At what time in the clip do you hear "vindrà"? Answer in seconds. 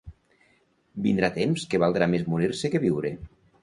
1.09-1.31